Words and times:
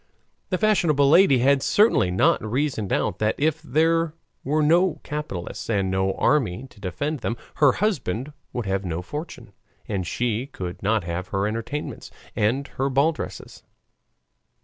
The 0.49 0.57
fashionable 0.57 1.07
lady 1.11 1.37
had 1.37 1.61
certainly 1.61 2.09
not 2.09 2.43
reasoned 2.43 2.91
out 2.91 3.19
that 3.19 3.35
if 3.37 3.61
there 3.61 4.15
were 4.43 4.63
no 4.63 4.99
capitalists 5.03 5.69
and 5.69 5.91
no 5.91 6.13
army 6.15 6.65
to 6.71 6.79
defend 6.79 7.19
them, 7.19 7.37
her 7.57 7.73
husband 7.73 8.33
would 8.51 8.65
have 8.65 8.83
no 8.83 9.03
fortune, 9.03 9.53
and 9.87 10.07
she 10.07 10.47
could 10.47 10.81
not 10.81 11.03
have 11.03 11.27
her 11.27 11.45
entertainments 11.45 12.09
and 12.35 12.67
her 12.69 12.89
ball 12.89 13.11
dresses. 13.11 13.61